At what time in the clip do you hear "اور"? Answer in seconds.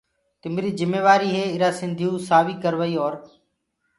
3.01-3.13